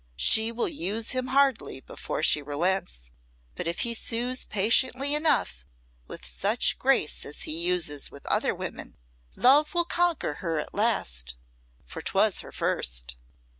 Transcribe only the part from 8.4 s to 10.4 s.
women, love will conquer